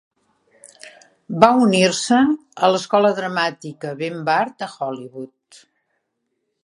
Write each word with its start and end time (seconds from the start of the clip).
Va 1.43 1.49
unir-se 1.65 2.17
a 2.67 2.71
l'escola 2.75 3.13
dramàtica 3.21 3.93
Ben 4.01 4.19
Bard 4.31 4.67
a 4.69 4.71
Hollywood. 4.79 5.61